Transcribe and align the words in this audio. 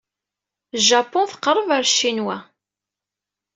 Japun 0.87 1.25
teqreb 1.27 1.67
ɣer 1.71 1.83
Ccinwa. 1.89 2.37